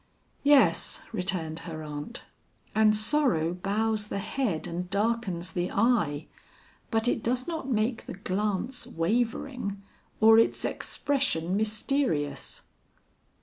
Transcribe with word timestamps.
"Yes," 0.41 1.03
returned 1.11 1.59
her 1.69 1.83
aunt, 1.83 2.25
"and 2.73 2.95
sorrow 2.95 3.53
bows 3.53 4.07
the 4.07 4.17
head 4.17 4.65
and 4.65 4.89
darkens 4.89 5.51
the 5.53 5.69
eye, 5.69 6.25
but 6.89 7.07
it 7.07 7.21
does 7.21 7.47
not 7.47 7.69
make 7.69 8.07
the 8.07 8.15
glance 8.15 8.87
wavering 8.87 9.83
or 10.19 10.39
its 10.39 10.65
expression 10.65 11.55
mysterious." 11.55 12.63